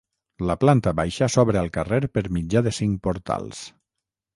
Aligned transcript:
La 0.49 0.55
planta 0.63 0.93
baixa 1.01 1.29
s'obre 1.35 1.61
al 1.63 1.71
carrer 1.77 2.03
per 2.17 2.27
mitjà 2.41 2.67
de 2.71 2.77
cinc 2.83 3.01
portals. 3.11 3.67